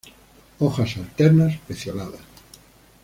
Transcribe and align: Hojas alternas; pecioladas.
Hojas 0.57 0.97
alternas; 0.97 1.59
pecioladas. 1.67 2.21